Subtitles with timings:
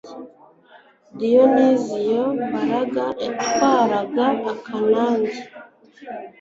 [1.17, 5.39] Diyoniziyo Mbaraga yatwaraga Akanage